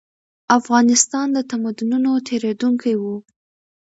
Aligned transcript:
افغانستان 0.57 1.27
د 1.33 1.37
تمدنونو 1.51 2.11
تېرېدونکی 2.27 2.93
و. 2.97 3.03